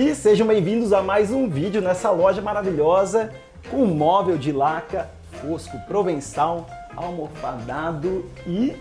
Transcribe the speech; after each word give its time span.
E 0.00 0.14
sejam 0.14 0.46
bem-vindos 0.46 0.94
a 0.94 1.02
mais 1.02 1.30
um 1.30 1.46
vídeo 1.46 1.82
nessa 1.82 2.10
loja 2.10 2.40
maravilhosa 2.40 3.34
com 3.70 3.84
móvel 3.84 4.38
de 4.38 4.50
laca 4.50 5.10
fosco 5.30 5.78
provençal, 5.80 6.66
almofadado 6.96 8.24
e 8.46 8.74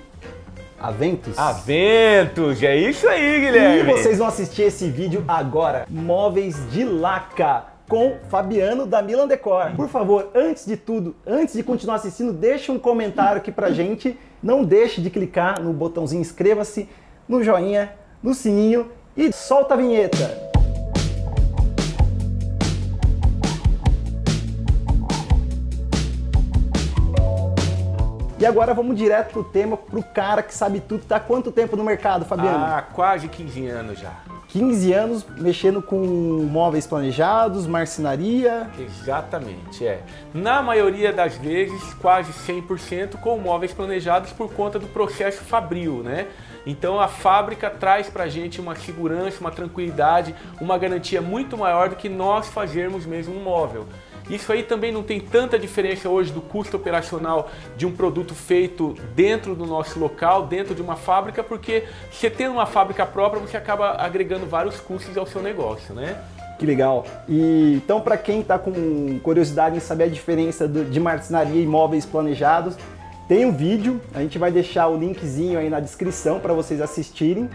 Aventos. 0.80 1.38
Aventos, 1.38 2.64
é 2.64 2.78
isso 2.78 3.06
aí, 3.06 3.42
Guilherme. 3.42 3.80
E 3.80 3.84
vocês 3.84 4.18
vão 4.18 4.28
assistir 4.28 4.62
esse 4.62 4.90
vídeo 4.90 5.26
agora. 5.28 5.86
Móveis 5.90 6.56
de 6.72 6.86
laca 6.86 7.66
com 7.90 8.16
Fabiano 8.30 8.86
da 8.86 9.02
Milan 9.02 9.28
Decor. 9.28 9.76
Por 9.76 9.90
favor, 9.90 10.30
antes 10.34 10.66
de 10.66 10.78
tudo, 10.78 11.18
antes 11.28 11.54
de 11.54 11.64
continuar 11.64 11.96
assistindo, 11.96 12.32
deixe 12.32 12.72
um 12.72 12.80
comentário 12.80 13.40
aqui 13.40 13.52
pra 13.52 13.72
gente. 13.72 14.18
Não 14.42 14.64
deixe 14.64 15.02
de 15.02 15.10
clicar 15.10 15.62
no 15.62 15.74
botãozinho 15.74 16.22
inscreva-se, 16.22 16.88
no 17.28 17.44
joinha, 17.44 17.92
no 18.24 18.34
sininho 18.34 18.90
e 19.18 19.34
solta 19.34 19.74
a 19.74 19.78
vinheta. 19.78 20.49
E 28.40 28.46
agora 28.46 28.74
vamos 28.74 28.96
direto 28.96 29.34
pro 29.34 29.44
tema, 29.44 29.76
pro 29.76 30.02
cara 30.02 30.42
que 30.42 30.56
sabe 30.56 30.80
tudo. 30.80 31.04
Tá 31.04 31.18
há 31.18 31.20
quanto 31.20 31.52
tempo 31.52 31.76
no 31.76 31.84
mercado, 31.84 32.24
Fabiano? 32.24 32.58
Ah, 32.58 32.82
quase 32.82 33.28
15 33.28 33.68
anos 33.68 34.00
já. 34.00 34.14
15 34.48 34.94
anos 34.94 35.26
mexendo 35.38 35.82
com 35.82 35.98
móveis 36.50 36.88
planejados, 36.88 37.68
marcenaria. 37.68 38.70
Exatamente, 38.80 39.86
é. 39.86 40.02
Na 40.34 40.62
maioria 40.62 41.12
das 41.12 41.36
vezes, 41.36 41.94
quase 41.96 42.32
100% 42.32 43.18
com 43.18 43.38
móveis 43.38 43.74
planejados 43.74 44.32
por 44.32 44.52
conta 44.54 44.80
do 44.80 44.88
processo 44.88 45.44
fabril, 45.44 46.02
né? 46.02 46.28
Então 46.66 47.00
a 47.00 47.10
fábrica 47.10 47.70
traz 47.70 48.10
para 48.10 48.24
a 48.24 48.30
gente 48.30 48.62
uma 48.62 48.76
segurança, 48.76 49.42
uma 49.42 49.52
tranquilidade, 49.52 50.34
uma 50.62 50.78
garantia 50.78 51.22
muito 51.22 51.58
maior 51.58 51.90
do 51.90 51.98
que 51.98 52.08
nós 52.08 52.48
fazermos 52.48 53.06
mesmo 53.06 53.36
um 53.36 53.44
móvel. 53.44 53.86
Isso 54.30 54.52
aí 54.52 54.64
também 54.64 54.92
não 54.92 55.02
tem 55.02 55.20
tanta 55.20 55.58
diferença 55.58 56.08
hoje 56.08 56.32
do 56.32 56.42
custo 56.42 56.78
operacional 56.78 57.50
de 57.76 57.86
um 57.86 57.92
produto 57.92 58.36
feito 58.36 58.96
dentro 59.16 59.56
do 59.56 59.66
nosso 59.66 60.00
local, 60.00 60.46
dentro 60.46 60.76
de 60.76 60.82
uma 60.82 60.96
fábrica, 60.96 61.44
porque 61.44 61.86
você 62.12 62.30
tendo 62.30 62.54
uma 62.54 62.66
fábrica 62.66 63.06
própria, 63.06 63.42
você 63.42 63.58
acaba 63.58 63.92
agregando 63.94 64.46
vários 64.46 64.80
custos 64.80 65.18
ao 65.18 65.26
seu 65.26 65.42
negócio, 65.42 65.96
né? 65.96 66.22
Que 66.60 66.66
legal. 66.66 67.06
E 67.28 67.76
então, 67.84 68.02
para 68.02 68.18
quem 68.18 68.42
está 68.42 68.60
com 68.60 69.20
curiosidade 69.24 69.78
em 69.78 69.80
saber 69.80 70.04
a 70.04 70.08
diferença 70.08 70.68
de 70.68 71.00
marcenaria 71.00 71.62
e 71.62 71.66
móveis 71.66 72.06
planejados, 72.06 72.76
tem 73.30 73.46
um 73.46 73.52
vídeo, 73.52 74.02
a 74.14 74.22
gente 74.22 74.38
vai 74.38 74.52
deixar 74.52 74.88
o 74.88 74.98
linkzinho 74.98 75.58
aí 75.58 75.70
na 75.70 75.80
descrição 75.80 76.40
para 76.40 76.54
vocês 76.54 76.82
assistirem. 76.82 77.50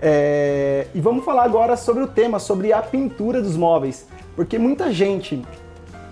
É... 0.00 0.86
E 0.94 1.00
vamos 1.00 1.24
falar 1.24 1.44
agora 1.44 1.76
sobre 1.76 2.02
o 2.02 2.06
tema, 2.06 2.38
sobre 2.38 2.72
a 2.72 2.80
pintura 2.80 3.42
dos 3.42 3.56
móveis. 3.56 4.06
Porque 4.34 4.58
muita 4.58 4.92
gente 4.92 5.42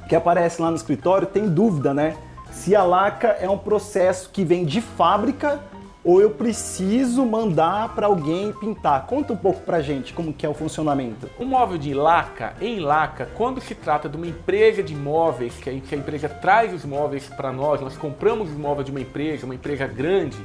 que 0.09 0.15
aparece 0.15 0.61
lá 0.61 0.71
no 0.71 0.77
escritório 0.77 1.27
tem 1.27 1.49
dúvida, 1.49 1.95
né? 1.95 2.17
Se 2.51 2.75
a 2.75 2.83
laca 2.83 3.29
é 3.41 3.49
um 3.49 3.59
processo 3.59 4.31
que 4.31 4.45
vem 4.45 4.65
de 4.65 4.81
fábrica 4.81 5.61
ou 6.05 6.21
eu 6.21 6.31
preciso 6.31 7.25
mandar 7.25 7.95
para 7.95 8.07
alguém 8.07 8.53
pintar. 8.53 9.07
Conta 9.07 9.33
um 9.33 9.37
pouco 9.37 9.61
pra 9.63 9.81
gente 9.81 10.13
como 10.13 10.35
que 10.35 10.45
é 10.45 10.49
o 10.49 10.53
funcionamento. 10.55 11.29
O 11.39 11.45
móvel 11.45 11.79
de 11.79 11.95
laca, 11.95 12.55
em 12.61 12.79
laca, 12.79 13.29
quando 13.35 13.61
se 13.61 13.75
trata 13.75 14.09
de 14.09 14.17
uma 14.17 14.27
empresa 14.27 14.83
de 14.83 14.95
móveis, 14.95 15.55
que 15.55 15.71
a, 15.71 15.73
que 15.73 15.95
a 15.95 15.99
empresa 15.99 16.29
traz 16.29 16.75
os 16.75 16.85
móveis 16.85 17.27
para 17.29 17.51
nós, 17.51 17.81
nós 17.81 17.97
compramos 17.97 18.51
os 18.51 18.57
móveis 18.57 18.85
de 18.85 18.91
uma 18.91 19.01
empresa, 19.01 19.47
uma 19.47 19.55
empresa 19.55 19.87
grande, 19.87 20.37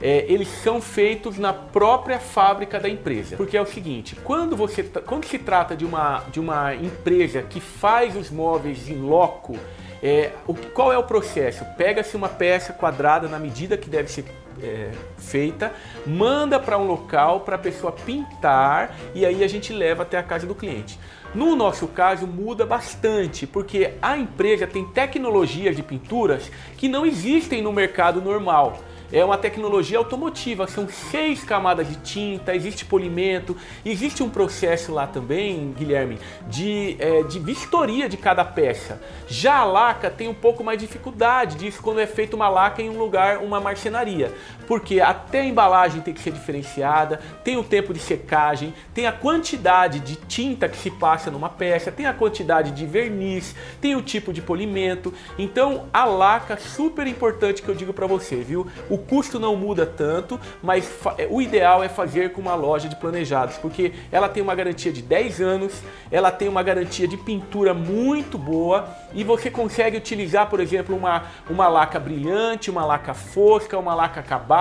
é, 0.00 0.26
eles 0.28 0.48
são 0.48 0.80
feitos 0.80 1.38
na 1.38 1.52
própria 1.52 2.18
fábrica 2.18 2.78
da 2.78 2.88
empresa. 2.88 3.36
Porque 3.36 3.56
é 3.56 3.62
o 3.62 3.66
seguinte, 3.66 4.14
quando, 4.22 4.54
você, 4.54 4.82
quando 4.82 5.24
se 5.24 5.38
trata 5.38 5.74
de 5.74 5.86
uma, 5.86 6.24
de 6.30 6.38
uma 6.38 6.74
empresa 6.74 7.42
que 7.42 7.60
faz 7.60 8.14
os 8.16 8.30
móveis 8.30 8.88
em 8.90 9.00
loco, 9.00 9.56
é, 10.02 10.32
o, 10.46 10.54
qual 10.54 10.92
é 10.92 10.98
o 10.98 11.02
processo? 11.02 11.64
Pega-se 11.76 12.16
uma 12.16 12.28
peça 12.28 12.72
quadrada 12.72 13.28
na 13.28 13.38
medida 13.38 13.76
que 13.76 13.88
deve 13.88 14.10
ser 14.10 14.24
é, 14.62 14.90
feita, 15.18 15.72
manda 16.06 16.58
para 16.58 16.78
um 16.78 16.86
local 16.86 17.40
para 17.40 17.56
a 17.56 17.58
pessoa 17.58 17.92
pintar 17.92 18.96
e 19.14 19.24
aí 19.24 19.44
a 19.44 19.48
gente 19.48 19.72
leva 19.72 20.02
até 20.02 20.18
a 20.18 20.22
casa 20.22 20.46
do 20.46 20.54
cliente. 20.54 20.98
No 21.34 21.54
nosso 21.54 21.86
caso 21.88 22.26
muda 22.26 22.64
bastante, 22.64 23.46
porque 23.46 23.92
a 24.00 24.16
empresa 24.16 24.66
tem 24.66 24.86
tecnologias 24.86 25.76
de 25.76 25.82
pinturas 25.82 26.50
que 26.76 26.88
não 26.88 27.04
existem 27.04 27.60
no 27.60 27.72
mercado 27.72 28.22
normal 28.22 28.78
é 29.12 29.24
uma 29.24 29.38
tecnologia 29.38 29.98
automotiva, 29.98 30.66
são 30.66 30.88
seis 30.88 31.44
camadas 31.44 31.88
de 31.88 31.96
tinta, 31.96 32.54
existe 32.54 32.84
polimento, 32.84 33.56
existe 33.84 34.22
um 34.22 34.28
processo 34.28 34.92
lá 34.92 35.06
também, 35.06 35.72
Guilherme, 35.76 36.18
de, 36.48 36.96
é, 36.98 37.22
de 37.22 37.38
vistoria 37.38 38.08
de 38.08 38.16
cada 38.16 38.44
peça. 38.44 39.00
Já 39.28 39.56
a 39.56 39.64
laca 39.64 40.10
tem 40.10 40.28
um 40.28 40.34
pouco 40.34 40.62
mais 40.64 40.78
de 40.78 40.86
dificuldade 40.86 41.56
disso 41.56 41.80
quando 41.82 42.00
é 42.00 42.06
feita 42.06 42.36
uma 42.36 42.48
laca 42.48 42.82
em 42.82 42.90
um 42.90 42.98
lugar, 42.98 43.38
uma 43.38 43.60
marcenaria, 43.60 44.32
porque 44.66 45.00
até 45.00 45.40
a 45.40 45.44
embalagem 45.44 46.00
tem 46.00 46.12
que 46.12 46.20
ser 46.20 46.32
diferenciada, 46.32 47.20
tem 47.44 47.56
o 47.56 47.64
tempo 47.64 47.94
de 47.94 48.00
secagem, 48.00 48.74
tem 48.92 49.06
a 49.06 49.12
quantidade 49.12 50.00
de 50.00 50.16
tinta 50.16 50.68
que 50.68 50.76
se 50.76 50.90
passa 50.90 51.30
numa 51.30 51.48
peça, 51.48 51.92
tem 51.92 52.06
a 52.06 52.12
quantidade 52.12 52.72
de 52.72 52.84
verniz, 52.84 53.54
tem 53.80 53.94
o 53.94 54.02
tipo 54.02 54.32
de 54.32 54.42
polimento. 54.42 55.12
Então 55.38 55.86
a 55.92 56.04
laca 56.04 56.56
super 56.56 57.06
importante 57.06 57.62
que 57.62 57.68
eu 57.68 57.74
digo 57.74 57.92
para 57.92 58.06
você, 58.06 58.36
viu? 58.36 58.66
O 58.90 58.98
custo 58.98 59.38
não 59.38 59.56
muda 59.56 59.86
tanto, 59.86 60.40
mas 60.62 60.90
é, 61.18 61.28
o 61.30 61.40
ideal 61.40 61.82
é 61.82 61.88
fazer 61.88 62.32
com 62.32 62.40
uma 62.40 62.54
loja 62.54 62.88
de 62.88 62.96
planejados, 62.96 63.56
porque 63.58 63.92
ela 64.10 64.28
tem 64.28 64.42
uma 64.42 64.54
garantia 64.54 64.92
de 64.92 65.02
10 65.02 65.40
anos, 65.40 65.82
ela 66.10 66.30
tem 66.30 66.48
uma 66.48 66.62
garantia 66.62 67.06
de 67.06 67.16
pintura 67.16 67.72
muito 67.72 68.36
boa 68.36 68.88
e 69.14 69.22
você 69.22 69.50
consegue 69.50 69.96
utilizar, 69.96 70.48
por 70.48 70.60
exemplo, 70.60 70.96
uma, 70.96 71.24
uma 71.48 71.68
laca 71.68 71.98
brilhante, 71.98 72.70
uma 72.70 72.84
laca 72.84 73.14
fosca, 73.14 73.78
uma 73.78 73.94
laca 73.94 74.20
acabada 74.20 74.55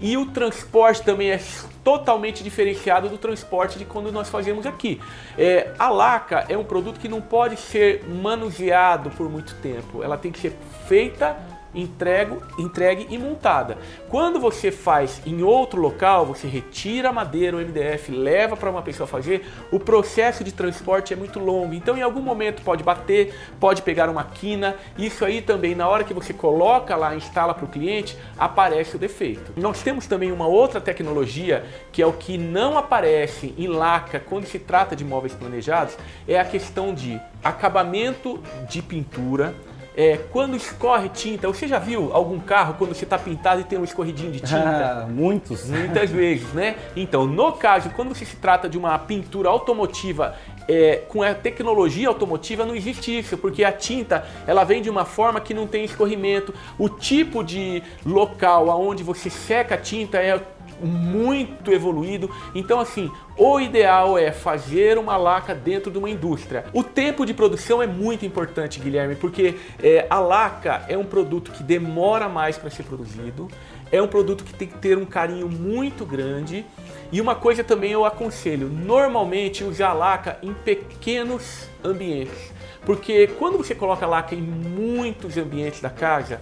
e 0.00 0.16
o 0.16 0.26
transporte 0.26 1.02
também 1.02 1.30
é 1.30 1.40
totalmente 1.82 2.44
diferenciado 2.44 3.08
do 3.08 3.18
transporte 3.18 3.78
de 3.78 3.84
quando 3.84 4.12
nós 4.12 4.28
fazemos 4.28 4.66
aqui. 4.66 5.00
É, 5.36 5.72
a 5.78 5.88
laca 5.88 6.44
é 6.48 6.56
um 6.56 6.64
produto 6.64 7.00
que 7.00 7.08
não 7.08 7.20
pode 7.20 7.56
ser 7.56 8.04
manuseado 8.08 9.10
por 9.10 9.28
muito 9.28 9.54
tempo, 9.56 10.02
ela 10.02 10.16
tem 10.16 10.30
que 10.30 10.38
ser 10.38 10.56
feita 10.86 11.36
entrego, 11.74 12.42
entregue 12.58 13.06
e 13.10 13.18
montada. 13.18 13.78
Quando 14.08 14.38
você 14.38 14.70
faz 14.70 15.22
em 15.26 15.42
outro 15.42 15.80
local, 15.80 16.26
você 16.26 16.46
retira 16.46 17.08
a 17.08 17.12
madeira, 17.12 17.56
o 17.56 17.60
MDF, 17.60 18.10
leva 18.12 18.56
para 18.56 18.70
uma 18.70 18.82
pessoa 18.82 19.06
fazer, 19.06 19.46
o 19.70 19.78
processo 19.78 20.44
de 20.44 20.52
transporte 20.52 21.12
é 21.12 21.16
muito 21.16 21.38
longo. 21.38 21.74
Então, 21.74 21.96
em 21.96 22.02
algum 22.02 22.20
momento 22.20 22.62
pode 22.62 22.82
bater, 22.82 23.34
pode 23.58 23.82
pegar 23.82 24.08
uma 24.08 24.24
quina. 24.24 24.76
Isso 24.98 25.24
aí 25.24 25.40
também, 25.40 25.74
na 25.74 25.88
hora 25.88 26.04
que 26.04 26.14
você 26.14 26.32
coloca 26.32 26.94
lá, 26.96 27.14
instala 27.14 27.54
para 27.54 27.64
o 27.64 27.68
cliente, 27.68 28.16
aparece 28.38 28.96
o 28.96 28.98
defeito. 28.98 29.52
Nós 29.56 29.82
temos 29.82 30.06
também 30.06 30.30
uma 30.30 30.46
outra 30.46 30.80
tecnologia 30.80 31.64
que 31.90 32.02
é 32.02 32.06
o 32.06 32.12
que 32.12 32.36
não 32.38 32.76
aparece 32.76 33.54
em 33.56 33.66
laca 33.66 34.20
quando 34.20 34.46
se 34.46 34.58
trata 34.58 34.94
de 34.94 35.04
móveis 35.04 35.34
planejados, 35.34 35.96
é 36.26 36.38
a 36.38 36.44
questão 36.44 36.94
de 36.94 37.20
acabamento 37.42 38.40
de 38.68 38.80
pintura 38.80 39.54
é, 39.96 40.18
quando 40.30 40.56
escorre 40.56 41.08
tinta, 41.10 41.46
você 41.46 41.68
já 41.68 41.78
viu 41.78 42.10
algum 42.12 42.40
carro 42.40 42.74
quando 42.78 42.94
você 42.94 43.04
está 43.04 43.18
pintado 43.18 43.60
e 43.60 43.64
tem 43.64 43.78
um 43.78 43.84
escorridinho 43.84 44.32
de 44.32 44.40
tinta? 44.40 45.02
Ah, 45.02 45.06
muitos. 45.08 45.68
Muitas 45.68 46.08
vezes, 46.10 46.52
né? 46.52 46.76
Então, 46.96 47.26
no 47.26 47.52
caso, 47.52 47.90
quando 47.90 48.14
você 48.14 48.24
se 48.24 48.36
trata 48.36 48.68
de 48.68 48.78
uma 48.78 48.98
pintura 48.98 49.48
automotiva 49.48 50.34
é, 50.68 51.02
com 51.08 51.22
a 51.22 51.34
tecnologia 51.34 52.08
automotiva 52.08 52.64
não 52.64 52.74
existe 52.74 53.18
isso, 53.18 53.36
porque 53.36 53.64
a 53.64 53.72
tinta 53.72 54.24
ela 54.46 54.64
vem 54.64 54.80
de 54.80 54.88
uma 54.88 55.04
forma 55.04 55.40
que 55.40 55.52
não 55.52 55.66
tem 55.66 55.84
escorrimento. 55.84 56.54
O 56.78 56.88
tipo 56.88 57.42
de 57.42 57.82
local 58.04 58.70
aonde 58.70 59.02
você 59.02 59.28
seca 59.28 59.74
a 59.74 59.78
tinta 59.78 60.18
é 60.18 60.40
muito 60.82 61.72
evoluído. 61.72 62.30
Então, 62.54 62.80
assim, 62.80 63.10
o 63.36 63.60
ideal 63.60 64.18
é 64.18 64.32
fazer 64.32 64.98
uma 64.98 65.16
laca 65.16 65.54
dentro 65.54 65.90
de 65.90 65.98
uma 65.98 66.10
indústria. 66.10 66.64
O 66.72 66.82
tempo 66.82 67.24
de 67.24 67.32
produção 67.32 67.82
é 67.82 67.86
muito 67.86 68.26
importante, 68.26 68.80
Guilherme, 68.80 69.14
porque 69.14 69.56
é, 69.82 70.06
a 70.10 70.18
laca 70.18 70.84
é 70.88 70.98
um 70.98 71.04
produto 71.04 71.50
que 71.52 71.62
demora 71.62 72.28
mais 72.28 72.58
para 72.58 72.70
ser 72.70 72.82
produzido, 72.82 73.48
é 73.90 74.00
um 74.00 74.08
produto 74.08 74.42
que 74.42 74.54
tem 74.54 74.68
que 74.68 74.78
ter 74.78 74.96
um 74.96 75.04
carinho 75.04 75.48
muito 75.48 76.04
grande. 76.04 76.64
E 77.10 77.20
uma 77.20 77.34
coisa 77.34 77.62
também 77.62 77.92
eu 77.92 78.06
aconselho, 78.06 78.68
normalmente 78.68 79.62
usar 79.62 79.92
laca 79.92 80.38
em 80.42 80.54
pequenos 80.54 81.68
ambientes. 81.84 82.52
Porque 82.84 83.26
quando 83.38 83.58
você 83.58 83.74
coloca 83.74 84.06
laca 84.06 84.34
em 84.34 84.40
muitos 84.40 85.36
ambientes 85.36 85.80
da 85.80 85.90
casa, 85.90 86.40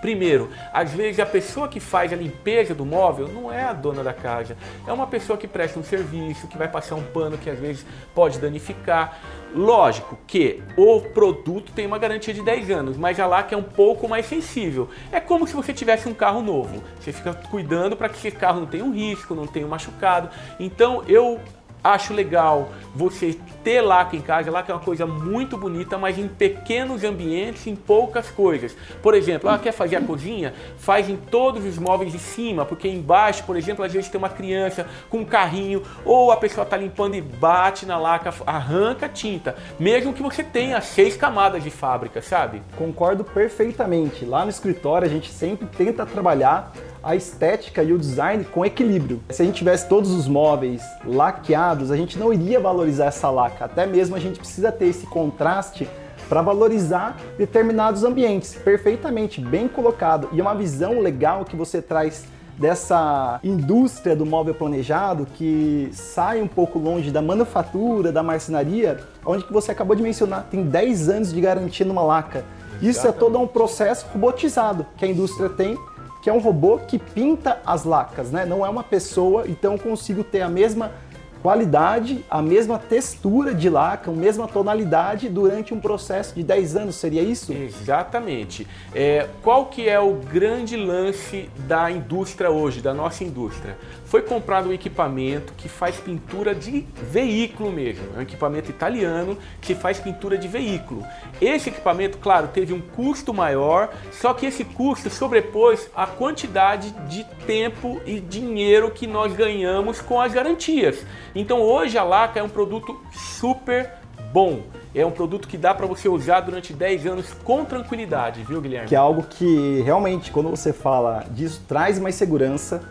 Primeiro, 0.00 0.50
às 0.72 0.92
vezes 0.92 1.20
a 1.20 1.26
pessoa 1.26 1.68
que 1.68 1.78
faz 1.78 2.12
a 2.12 2.16
limpeza 2.16 2.74
do 2.74 2.84
móvel 2.84 3.28
não 3.28 3.52
é 3.52 3.64
a 3.64 3.72
dona 3.72 4.02
da 4.02 4.12
casa, 4.12 4.56
é 4.86 4.92
uma 4.92 5.06
pessoa 5.06 5.36
que 5.36 5.46
presta 5.46 5.78
um 5.78 5.84
serviço, 5.84 6.48
que 6.48 6.56
vai 6.56 6.68
passar 6.68 6.94
um 6.94 7.02
pano 7.02 7.36
que 7.36 7.50
às 7.50 7.58
vezes 7.58 7.84
pode 8.14 8.38
danificar. 8.38 9.18
Lógico 9.54 10.16
que 10.26 10.62
o 10.76 11.00
produto 11.00 11.72
tem 11.72 11.86
uma 11.86 11.98
garantia 11.98 12.32
de 12.32 12.42
10 12.42 12.70
anos, 12.70 12.96
mas 12.96 13.18
a 13.18 13.26
laca 13.26 13.54
é 13.54 13.58
um 13.58 13.62
pouco 13.62 14.08
mais 14.08 14.26
sensível. 14.26 14.88
É 15.10 15.20
como 15.20 15.46
se 15.46 15.54
você 15.54 15.72
tivesse 15.72 16.08
um 16.08 16.14
carro 16.14 16.40
novo. 16.40 16.82
Você 17.00 17.12
fica 17.12 17.34
cuidando 17.34 17.96
para 17.96 18.08
que 18.08 18.16
esse 18.16 18.36
carro 18.36 18.60
não 18.60 18.66
tenha 18.66 18.84
um 18.84 18.92
risco, 18.92 19.34
não 19.34 19.46
tenha 19.46 19.66
um 19.66 19.68
machucado. 19.68 20.30
Então 20.58 21.02
eu 21.08 21.40
Acho 21.82 22.12
legal 22.12 22.70
você 22.94 23.38
ter 23.64 23.80
laca 23.80 24.16
em 24.16 24.20
casa. 24.20 24.50
Laca 24.50 24.72
é 24.72 24.74
uma 24.74 24.82
coisa 24.82 25.06
muito 25.06 25.56
bonita, 25.56 25.96
mas 25.98 26.18
em 26.18 26.28
pequenos 26.28 27.04
ambientes, 27.04 27.66
em 27.66 27.76
poucas 27.76 28.30
coisas. 28.30 28.76
Por 29.02 29.14
exemplo, 29.14 29.48
ela 29.48 29.58
quer 29.58 29.72
fazer 29.72 29.96
a 29.96 30.00
cozinha? 30.00 30.54
Faz 30.78 31.08
em 31.08 31.16
todos 31.16 31.64
os 31.64 31.78
móveis 31.78 32.12
de 32.12 32.18
cima, 32.18 32.64
porque 32.64 32.88
embaixo, 32.88 33.44
por 33.44 33.56
exemplo, 33.56 33.84
às 33.84 33.92
vezes 33.92 34.08
tem 34.08 34.18
uma 34.18 34.28
criança 34.28 34.86
com 35.08 35.18
um 35.18 35.24
carrinho, 35.24 35.82
ou 36.04 36.30
a 36.30 36.36
pessoa 36.36 36.64
está 36.64 36.76
limpando 36.76 37.14
e 37.14 37.20
bate 37.20 37.86
na 37.86 37.98
laca, 37.98 38.32
arranca 38.46 39.06
a 39.06 39.08
tinta. 39.08 39.56
Mesmo 39.78 40.12
que 40.12 40.22
você 40.22 40.42
tenha 40.42 40.80
seis 40.80 41.16
camadas 41.16 41.62
de 41.62 41.70
fábrica, 41.70 42.20
sabe? 42.20 42.62
Concordo 42.76 43.24
perfeitamente. 43.24 44.24
Lá 44.24 44.44
no 44.44 44.50
escritório 44.50 45.06
a 45.06 45.10
gente 45.10 45.30
sempre 45.30 45.66
tenta 45.66 46.04
trabalhar 46.04 46.72
a 47.02 47.16
estética 47.16 47.82
e 47.82 47.92
o 47.92 47.98
design 47.98 48.44
com 48.44 48.64
equilíbrio. 48.64 49.20
Se 49.30 49.42
a 49.42 49.44
gente 49.44 49.56
tivesse 49.56 49.88
todos 49.88 50.10
os 50.10 50.28
móveis 50.28 50.82
laqueados, 51.04 51.90
a 51.90 51.96
gente 51.96 52.18
não 52.18 52.32
iria 52.32 52.60
valorizar 52.60 53.06
essa 53.06 53.30
laca. 53.30 53.64
Até 53.64 53.86
mesmo 53.86 54.16
a 54.16 54.18
gente 54.18 54.38
precisa 54.38 54.70
ter 54.70 54.86
esse 54.86 55.06
contraste 55.06 55.88
para 56.28 56.42
valorizar 56.42 57.16
determinados 57.36 58.04
ambientes. 58.04 58.54
Perfeitamente, 58.54 59.40
bem 59.40 59.66
colocado. 59.66 60.28
E 60.32 60.38
é 60.38 60.42
uma 60.42 60.54
visão 60.54 61.00
legal 61.00 61.44
que 61.44 61.56
você 61.56 61.82
traz 61.82 62.24
dessa 62.56 63.40
indústria 63.42 64.14
do 64.14 64.26
móvel 64.26 64.54
planejado 64.54 65.26
que 65.34 65.88
sai 65.94 66.42
um 66.42 66.46
pouco 66.46 66.78
longe 66.78 67.10
da 67.10 67.22
manufatura, 67.22 68.12
da 68.12 68.22
marcenaria, 68.22 69.00
onde 69.24 69.44
que 69.44 69.52
você 69.52 69.72
acabou 69.72 69.96
de 69.96 70.02
mencionar, 70.02 70.46
tem 70.50 70.62
10 70.62 71.08
anos 71.08 71.32
de 71.32 71.40
garantia 71.40 71.86
numa 71.86 72.02
laca. 72.02 72.44
Isso 72.82 73.06
é 73.06 73.12
todo 73.12 73.38
um 73.38 73.46
processo 73.46 74.06
robotizado 74.12 74.86
que 74.96 75.04
a 75.04 75.08
indústria 75.08 75.48
tem 75.48 75.78
que 76.22 76.28
é 76.28 76.32
um 76.32 76.38
robô 76.38 76.78
que 76.78 76.98
pinta 76.98 77.60
as 77.64 77.84
lacas, 77.84 78.30
né? 78.30 78.44
Não 78.44 78.64
é 78.64 78.68
uma 78.68 78.84
pessoa, 78.84 79.44
então 79.48 79.78
consigo 79.78 80.22
ter 80.22 80.42
a 80.42 80.48
mesma 80.48 80.92
qualidade, 81.42 82.24
a 82.30 82.42
mesma 82.42 82.78
textura 82.78 83.54
de 83.54 83.68
laca, 83.68 84.10
a 84.10 84.14
mesma 84.14 84.46
tonalidade 84.46 85.28
durante 85.28 85.72
um 85.72 85.80
processo 85.80 86.34
de 86.34 86.42
10 86.42 86.76
anos, 86.76 86.96
seria 86.96 87.22
isso? 87.22 87.52
Exatamente. 87.52 88.66
É, 88.94 89.28
qual 89.42 89.66
que 89.66 89.88
é 89.88 89.98
o 89.98 90.14
grande 90.14 90.76
lance 90.76 91.48
da 91.66 91.90
indústria 91.90 92.50
hoje, 92.50 92.80
da 92.80 92.92
nossa 92.92 93.24
indústria? 93.24 93.76
Foi 94.04 94.22
comprado 94.22 94.68
um 94.68 94.72
equipamento 94.72 95.52
que 95.56 95.68
faz 95.68 95.96
pintura 95.96 96.54
de 96.54 96.86
veículo 97.10 97.70
mesmo, 97.70 98.04
é 98.16 98.18
um 98.18 98.22
equipamento 98.22 98.70
italiano 98.70 99.38
que 99.60 99.74
faz 99.74 99.98
pintura 99.98 100.36
de 100.36 100.48
veículo. 100.48 101.04
Esse 101.40 101.68
equipamento, 101.68 102.18
claro, 102.18 102.48
teve 102.48 102.72
um 102.72 102.80
custo 102.80 103.32
maior, 103.32 103.90
só 104.10 104.34
que 104.34 104.46
esse 104.46 104.64
custo 104.64 105.08
sobrepôs 105.08 105.88
a 105.94 106.06
quantidade 106.06 106.90
de 107.08 107.24
tempo 107.46 108.00
e 108.04 108.20
dinheiro 108.20 108.90
que 108.90 109.06
nós 109.06 109.32
ganhamos 109.32 110.00
com 110.00 110.20
as 110.20 110.32
garantias. 110.32 111.04
Então 111.34 111.60
hoje 111.60 111.96
a 111.96 112.02
Laca 112.02 112.40
é 112.40 112.42
um 112.42 112.48
produto 112.48 113.00
super 113.12 113.92
bom. 114.32 114.60
É 114.94 115.06
um 115.06 115.10
produto 115.10 115.46
que 115.46 115.56
dá 115.56 115.72
para 115.72 115.86
você 115.86 116.08
usar 116.08 116.40
durante 116.40 116.72
10 116.72 117.06
anos 117.06 117.32
com 117.44 117.64
tranquilidade, 117.64 118.42
viu, 118.42 118.60
Guilherme? 118.60 118.88
Que 118.88 118.94
é 118.96 118.98
algo 118.98 119.22
que 119.22 119.80
realmente, 119.82 120.32
quando 120.32 120.50
você 120.50 120.72
fala 120.72 121.24
disso, 121.30 121.62
traz 121.68 121.96
mais 122.00 122.16
segurança, 122.16 122.82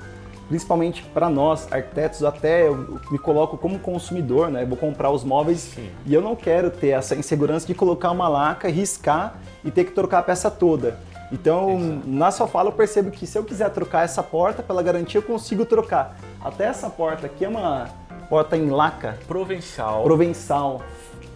principalmente 0.47 1.03
para 1.03 1.29
nós, 1.29 1.67
arquitetos, 1.71 2.23
até 2.23 2.67
eu 2.67 2.99
me 3.11 3.19
coloco 3.19 3.57
como 3.57 3.77
consumidor, 3.79 4.49
né? 4.49 4.63
Vou 4.65 4.77
comprar 4.77 5.11
os 5.11 5.25
móveis 5.25 5.59
Sim. 5.59 5.89
e 6.05 6.13
eu 6.13 6.21
não 6.21 6.37
quero 6.37 6.71
ter 6.71 6.89
essa 6.89 7.15
insegurança 7.15 7.67
de 7.67 7.73
colocar 7.73 8.11
uma 8.11 8.29
laca, 8.29 8.69
riscar 8.69 9.35
e 9.63 9.69
ter 9.69 9.83
que 9.83 9.91
trocar 9.91 10.19
a 10.19 10.23
peça 10.23 10.49
toda. 10.49 10.97
Então, 11.31 11.77
Exato. 11.77 12.01
na 12.07 12.31
sua 12.31 12.47
fala, 12.47 12.69
eu 12.69 12.73
percebo 12.73 13.11
que 13.11 13.27
se 13.27 13.37
eu 13.37 13.43
quiser 13.43 13.69
trocar 13.71 14.05
essa 14.05 14.23
porta, 14.23 14.63
pela 14.63 14.81
garantia 14.81 15.19
eu 15.19 15.23
consigo 15.23 15.65
trocar. 15.65 16.17
Até 16.41 16.63
essa 16.63 16.89
porta 16.89 17.27
aqui 17.27 17.45
é 17.45 17.49
uma 17.49 17.87
porta 18.29 18.55
em 18.55 18.69
laca. 18.69 19.17
Provençal. 19.27 20.03
Provençal. 20.03 20.81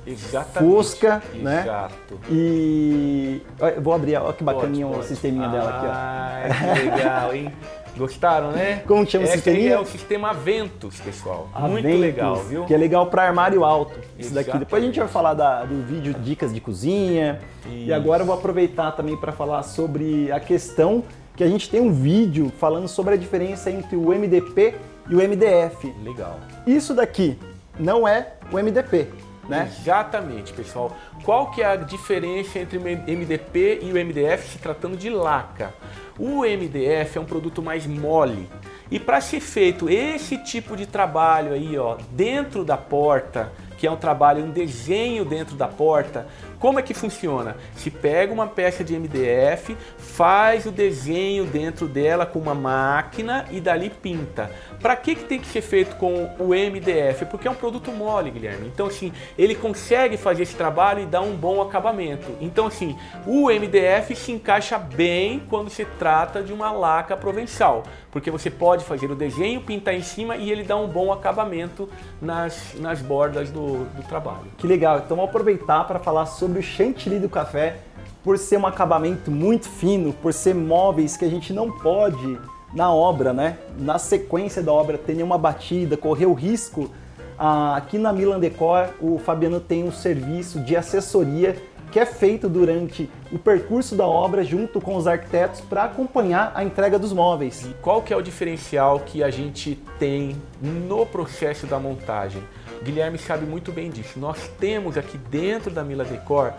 Exatamente. 0.05 0.71
Fusca, 0.71 1.23
né? 1.35 1.61
Exato. 1.61 2.19
E 2.29 3.41
eu 3.59 3.81
vou 3.81 3.93
abrir, 3.93 4.17
olha 4.17 4.33
que 4.33 4.43
bacaninha 4.43 4.85
o 4.85 5.01
sisteminha 5.01 5.47
dela 5.47 5.69
aqui, 5.69 5.85
ó. 5.85 5.91
Ah, 5.91 6.75
que 6.75 6.89
legal, 6.89 7.33
hein? 7.33 7.53
Gostaram, 7.95 8.51
né? 8.51 8.81
Como 8.87 9.05
chama 9.07 9.23
Esse 9.25 9.33
o 9.33 9.35
sisteminha? 9.35 9.73
é 9.73 9.79
o 9.79 9.85
sistema 9.85 10.31
Aventus, 10.31 10.99
pessoal. 10.99 11.47
Aventus, 11.53 11.83
Muito 11.83 11.97
legal, 11.99 12.35
viu? 12.37 12.65
Que 12.65 12.73
é 12.73 12.77
legal 12.77 13.05
para 13.05 13.23
armário 13.23 13.63
alto. 13.63 13.93
Isso 14.17 14.33
daqui. 14.33 14.49
Exatamente. 14.49 14.59
Depois 14.65 14.83
a 14.83 14.85
gente 14.85 14.99
vai 14.99 15.07
falar 15.07 15.35
da, 15.35 15.63
do 15.63 15.83
vídeo 15.83 16.13
dicas 16.13 16.53
de 16.53 16.59
cozinha. 16.59 17.39
E 17.69 17.85
Isso. 17.85 17.93
agora 17.93 18.23
eu 18.23 18.25
vou 18.25 18.35
aproveitar 18.35 18.91
também 18.93 19.15
para 19.15 19.31
falar 19.31 19.61
sobre 19.63 20.31
a 20.31 20.39
questão 20.39 21.03
que 21.35 21.43
a 21.43 21.47
gente 21.47 21.69
tem 21.69 21.79
um 21.79 21.91
vídeo 21.91 22.51
falando 22.59 22.87
sobre 22.87 23.13
a 23.13 23.17
diferença 23.17 23.69
entre 23.69 23.95
o 23.95 24.09
MDP 24.09 24.75
e 25.09 25.15
o 25.15 25.17
MDF. 25.17 25.93
Legal. 26.03 26.39
Isso 26.65 26.93
daqui 26.93 27.37
não 27.79 28.07
é 28.07 28.33
o 28.51 28.57
MDP, 28.57 29.07
né? 29.47 29.69
Exatamente, 29.71 30.53
pessoal. 30.53 30.95
Qual 31.23 31.51
que 31.51 31.61
é 31.61 31.65
a 31.65 31.75
diferença 31.75 32.59
entre 32.59 32.77
o 32.77 32.81
MDP 32.81 33.79
e 33.81 33.91
o 33.91 33.95
MDF 33.95 34.51
se 34.51 34.57
tratando 34.59 34.95
de 34.95 35.09
laca? 35.09 35.73
O 36.17 36.41
MDF 36.41 37.17
é 37.17 37.21
um 37.21 37.25
produto 37.25 37.61
mais 37.61 37.87
mole. 37.87 38.47
E 38.91 38.99
para 38.99 39.19
ser 39.21 39.39
feito 39.39 39.89
esse 39.89 40.37
tipo 40.37 40.77
de 40.77 40.85
trabalho 40.85 41.53
aí, 41.53 41.77
ó, 41.77 41.97
dentro 42.11 42.63
da 42.63 42.77
porta, 42.77 43.51
que 43.77 43.87
é 43.87 43.91
um 43.91 43.97
trabalho, 43.97 44.45
um 44.45 44.51
desenho 44.51 45.25
dentro 45.25 45.55
da 45.55 45.67
porta, 45.67 46.27
como 46.63 46.79
é 46.79 46.81
que 46.81 46.93
funciona? 46.93 47.57
Se 47.75 47.91
pega 47.91 48.31
uma 48.31 48.47
peça 48.47 48.85
de 48.85 48.97
MDF, 48.97 49.75
faz 49.97 50.65
o 50.65 50.71
desenho 50.71 51.43
dentro 51.43 51.89
dela 51.89 52.25
com 52.25 52.39
uma 52.39 52.55
máquina 52.55 53.45
e 53.51 53.59
dali 53.59 53.89
pinta. 53.89 54.49
Para 54.81 54.95
que, 54.95 55.13
que 55.13 55.25
tem 55.25 55.41
que 55.41 55.47
ser 55.47 55.61
feito 55.61 55.97
com 55.97 56.33
o 56.39 56.53
MDF? 56.55 57.25
Porque 57.25 57.49
é 57.49 57.51
um 57.51 57.55
produto 57.55 57.91
mole, 57.91 58.31
Guilherme. 58.31 58.65
Então, 58.73 58.87
assim, 58.87 59.11
ele 59.37 59.55
consegue 59.55 60.15
fazer 60.15 60.43
esse 60.43 60.55
trabalho 60.55 61.03
e 61.03 61.05
dar 61.05 61.19
um 61.19 61.35
bom 61.35 61.61
acabamento. 61.61 62.31
Então, 62.39 62.67
assim, 62.67 62.97
o 63.27 63.49
MDF 63.49 64.15
se 64.15 64.31
encaixa 64.31 64.77
bem 64.77 65.43
quando 65.49 65.69
se 65.69 65.83
trata 65.83 66.41
de 66.41 66.53
uma 66.53 66.71
laca 66.71 67.17
provençal, 67.17 67.83
porque 68.09 68.31
você 68.31 68.49
pode 68.49 68.85
fazer 68.85 69.11
o 69.11 69.15
desenho, 69.15 69.59
pintar 69.59 69.95
em 69.95 70.01
cima 70.01 70.37
e 70.37 70.49
ele 70.49 70.63
dá 70.63 70.77
um 70.77 70.87
bom 70.87 71.11
acabamento 71.11 71.89
nas, 72.21 72.73
nas 72.79 73.01
bordas 73.01 73.49
do, 73.51 73.83
do 73.83 74.03
trabalho. 74.07 74.47
Que 74.57 74.65
legal. 74.65 74.99
Então 74.99 75.17
vou 75.17 75.25
aproveitar 75.25 75.83
para 75.83 75.99
falar 75.99 76.25
sobre 76.25 76.52
o 76.59 76.63
chantilly 76.63 77.19
do 77.19 77.29
café, 77.29 77.77
por 78.23 78.37
ser 78.37 78.57
um 78.57 78.65
acabamento 78.65 79.29
muito 79.29 79.67
fino, 79.67 80.13
por 80.13 80.33
ser 80.33 80.55
móveis 80.55 81.17
que 81.17 81.25
a 81.25 81.29
gente 81.29 81.51
não 81.51 81.71
pode 81.71 82.39
na 82.73 82.91
obra, 82.91 83.33
né? 83.33 83.57
Na 83.77 83.99
sequência 83.99 84.61
da 84.61 84.71
obra 84.71 84.97
ter 84.97 85.13
nenhuma 85.13 85.37
batida, 85.37 85.97
correr 85.97 86.25
o 86.25 86.33
risco. 86.33 86.89
Ah, 87.37 87.75
aqui 87.75 87.97
na 87.97 88.13
Milan 88.13 88.39
Decor, 88.39 88.89
o 89.01 89.19
Fabiano 89.19 89.59
tem 89.59 89.83
um 89.83 89.91
serviço 89.91 90.59
de 90.59 90.75
assessoria 90.75 91.55
que 91.91 91.99
é 91.99 92.07
feito 92.07 92.49
durante 92.49 93.07
o 93.31 93.37
percurso 93.37 93.95
da 93.95 94.07
obra 94.07 94.43
junto 94.43 94.81
com 94.81 94.95
os 94.95 95.05
arquitetos 95.05 95.61
para 95.61 95.83
acompanhar 95.83 96.51
a 96.55 96.63
entrega 96.63 96.97
dos 96.97 97.13
móveis. 97.13 97.63
E 97.69 97.75
qual 97.83 98.01
que 98.01 98.11
é 98.11 98.17
o 98.17 98.21
diferencial 98.21 98.99
que 99.01 99.23
a 99.23 99.29
gente 99.29 99.79
tem 99.99 100.35
no 100.59 101.05
processo 101.05 101.67
da 101.67 101.77
montagem? 101.77 102.41
Guilherme 102.83 103.17
sabe 103.17 103.45
muito 103.45 103.71
bem 103.71 103.89
disso. 103.89 104.19
Nós 104.19 104.49
temos 104.59 104.97
aqui 104.97 105.17
dentro 105.17 105.71
da 105.71 105.83
Mila 105.83 106.03
Decor 106.03 106.53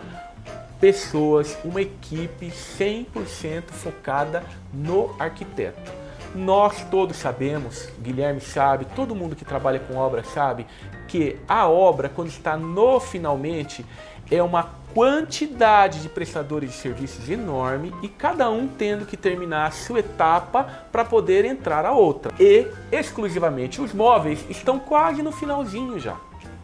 pessoas, 0.79 1.57
uma 1.63 1.81
equipe 1.81 2.47
100% 2.47 3.69
focada 3.69 4.43
no 4.73 5.15
arquiteto. 5.19 5.91
Nós 6.33 6.83
todos 6.91 7.15
sabemos, 7.15 7.89
Guilherme 8.01 8.41
sabe, 8.41 8.85
todo 8.93 9.15
mundo 9.15 9.35
que 9.35 9.45
trabalha 9.45 9.79
com 9.79 9.95
obra 9.95 10.23
sabe, 10.23 10.65
que 11.07 11.37
a 11.47 11.67
obra, 11.67 12.09
quando 12.09 12.27
está 12.27 12.57
no 12.57 12.99
finalmente, 12.99 13.85
é 14.29 14.43
uma 14.43 14.69
quantidade 14.95 16.01
de 16.01 16.07
prestadores 16.07 16.71
de 16.71 16.77
serviços 16.77 17.29
enorme 17.29 17.93
e 18.01 18.07
cada 18.07 18.49
um 18.49 18.65
tendo 18.65 19.05
que 19.05 19.17
terminar 19.17 19.67
a 19.67 19.71
sua 19.71 19.99
etapa 19.99 20.63
para 20.89 21.03
poder 21.03 21.43
entrar 21.43 21.85
a 21.85 21.91
outra. 21.91 22.33
E 22.39 22.65
exclusivamente 22.93 23.81
os 23.81 23.93
móveis 23.93 24.45
estão 24.49 24.79
quase 24.79 25.21
no 25.21 25.33
finalzinho 25.33 25.99
já. 25.99 26.15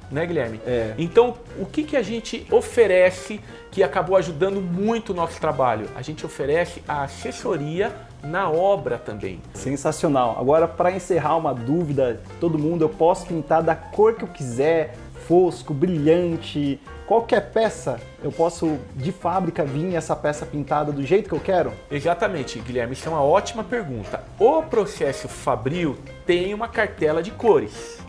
Né, 0.09 0.25
Guilherme? 0.25 0.61
É. 0.65 0.93
Então, 0.97 1.37
o 1.59 1.65
que, 1.65 1.83
que 1.83 1.97
a 1.97 2.01
gente 2.01 2.45
oferece 2.49 3.41
que 3.69 3.83
acabou 3.83 4.15
ajudando 4.15 4.61
muito 4.61 5.11
o 5.11 5.15
nosso 5.15 5.39
trabalho? 5.39 5.87
A 5.95 6.01
gente 6.01 6.25
oferece 6.25 6.81
a 6.87 7.03
assessoria 7.03 7.93
na 8.23 8.49
obra 8.49 8.97
também. 8.97 9.41
Sensacional. 9.53 10.37
Agora, 10.39 10.67
para 10.67 10.91
encerrar 10.91 11.37
uma 11.37 11.53
dúvida, 11.53 12.21
todo 12.39 12.57
mundo, 12.57 12.83
eu 12.83 12.89
posso 12.89 13.25
pintar 13.25 13.63
da 13.63 13.75
cor 13.75 14.15
que 14.15 14.23
eu 14.23 14.27
quiser, 14.27 14.95
fosco, 15.31 15.73
brilhante, 15.73 16.77
qualquer 17.07 17.53
peça, 17.53 18.01
eu 18.21 18.33
posso 18.33 18.77
de 18.97 19.13
fábrica 19.13 19.63
vir 19.63 19.95
essa 19.95 20.13
peça 20.13 20.45
pintada 20.45 20.91
do 20.91 21.05
jeito 21.05 21.29
que 21.29 21.35
eu 21.35 21.39
quero? 21.39 21.71
Exatamente, 21.89 22.59
Guilherme, 22.59 22.91
isso 22.91 23.07
é 23.07 23.11
uma 23.13 23.23
ótima 23.23 23.63
pergunta. 23.63 24.25
O 24.37 24.61
processo 24.63 25.29
Fabril 25.29 25.97
tem 26.25 26.53
uma 26.53 26.67
cartela 26.67 27.23
de 27.23 27.31
cores. 27.31 27.99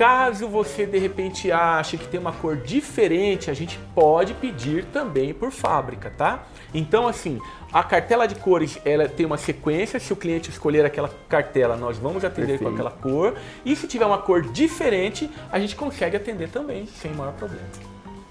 Caso 0.00 0.48
você 0.48 0.86
de 0.86 0.96
repente 0.96 1.52
ache 1.52 1.98
que 1.98 2.08
tem 2.08 2.18
uma 2.18 2.32
cor 2.32 2.56
diferente, 2.56 3.50
a 3.50 3.52
gente 3.52 3.78
pode 3.94 4.32
pedir 4.32 4.86
também 4.86 5.34
por 5.34 5.50
fábrica, 5.50 6.10
tá? 6.16 6.44
Então 6.72 7.06
assim, 7.06 7.38
a 7.70 7.82
cartela 7.82 8.26
de 8.26 8.34
cores 8.34 8.78
ela 8.82 9.06
tem 9.06 9.26
uma 9.26 9.36
sequência. 9.36 10.00
Se 10.00 10.10
o 10.10 10.16
cliente 10.16 10.48
escolher 10.48 10.86
aquela 10.86 11.10
cartela, 11.28 11.76
nós 11.76 11.98
vamos 11.98 12.24
atender 12.24 12.58
Perfeito. 12.58 12.70
com 12.70 12.74
aquela 12.74 12.90
cor. 12.90 13.34
E 13.62 13.76
se 13.76 13.86
tiver 13.86 14.06
uma 14.06 14.16
cor 14.16 14.40
diferente, 14.40 15.30
a 15.52 15.60
gente 15.60 15.76
consegue 15.76 16.16
atender 16.16 16.48
também 16.48 16.86
sem 16.86 17.12
maior 17.12 17.34
problema. 17.34 17.66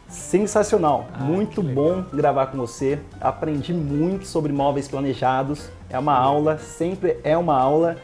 Sensacional, 0.07 1.07
ah, 1.13 1.23
muito 1.23 1.61
bom 1.61 2.03
gravar 2.11 2.47
com 2.47 2.57
você. 2.57 2.99
Aprendi 3.21 3.75
muito 3.75 4.25
sobre 4.25 4.51
móveis 4.51 4.87
planejados. 4.87 5.69
É 5.87 5.99
uma 5.99 6.17
aula, 6.17 6.57
sempre 6.57 7.19
é 7.23 7.37
uma 7.37 7.55
aula. 7.55 7.95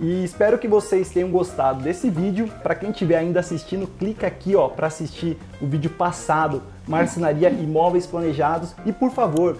E 0.00 0.24
espero 0.24 0.58
que 0.58 0.66
vocês 0.66 1.10
tenham 1.10 1.30
gostado 1.30 1.82
desse 1.82 2.08
vídeo. 2.08 2.50
Para 2.62 2.74
quem 2.74 2.90
estiver 2.90 3.18
ainda 3.18 3.40
assistindo, 3.40 3.86
clica 3.86 4.26
aqui 4.26 4.56
ó 4.56 4.66
para 4.66 4.86
assistir 4.86 5.36
o 5.60 5.66
vídeo 5.66 5.90
passado, 5.90 6.62
marcenaria 6.88 7.50
e 7.52 7.66
móveis 7.66 8.06
planejados. 8.06 8.74
E 8.86 8.92
por 8.92 9.10
favor, 9.10 9.58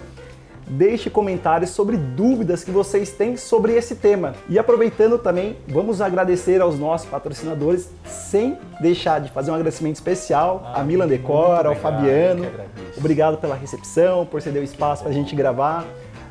deixe 0.67 1.11
comentários 1.11 1.69
sobre 1.69 1.95
dúvidas 1.95 2.63
que 2.63 2.71
vocês 2.71 3.11
têm 3.11 3.37
sobre 3.37 3.73
esse 3.73 3.95
tema. 3.95 4.33
E 4.49 4.57
aproveitando 4.57 5.19
também, 5.19 5.57
vamos 5.67 6.01
agradecer 6.01 6.59
aos 6.59 6.79
nossos 6.79 7.07
patrocinadores, 7.07 7.91
sem 8.03 8.57
deixar 8.81 9.21
de 9.21 9.29
fazer 9.29 9.51
um 9.51 9.53
agradecimento 9.53 9.97
especial 9.97 10.63
ah, 10.73 10.81
a 10.81 10.83
Milan 10.83 11.07
Decor, 11.07 11.67
ao 11.67 11.75
Fabiano. 11.75 12.47
Obrigado 12.97 13.37
pela 13.37 13.53
recepção, 13.53 14.25
por 14.25 14.41
ceder 14.41 14.63
o 14.63 14.65
espaço 14.65 15.03
para 15.03 15.11
a 15.11 15.15
gente 15.15 15.35
gravar. 15.35 15.85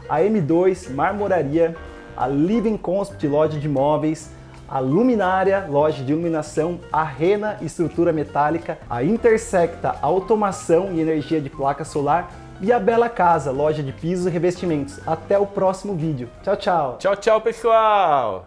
A 0.09 0.21
M2 0.21 0.93
Marmoraria, 0.93 1.77
a 2.17 2.27
Living 2.27 2.77
Concept 2.77 3.27
Loja 3.27 3.59
de 3.59 3.69
Móveis, 3.69 4.31
a 4.69 4.79
Luminária, 4.79 5.67
loja 5.69 6.05
de 6.05 6.13
iluminação, 6.13 6.79
a 6.93 7.03
Rena, 7.03 7.59
estrutura 7.61 8.13
metálica, 8.13 8.79
a 8.89 9.03
Intersecta, 9.03 9.97
automação 10.01 10.93
e 10.93 11.01
energia 11.01 11.41
de 11.41 11.51
placa 11.51 11.85
solar 11.85 12.31
e 12.61 12.73
a 12.73 12.79
Bela 12.79 13.09
Casa, 13.09 13.51
loja 13.51 13.83
de 13.83 13.93
pisos 13.93 14.27
e 14.27 14.31
revestimentos. 14.31 15.01
Até 15.07 15.39
o 15.39 15.47
próximo 15.47 15.95
vídeo. 15.95 16.29
Tchau, 16.43 16.57
tchau. 16.57 16.97
Tchau, 16.99 17.17
tchau, 17.17 17.41
pessoal. 17.41 18.39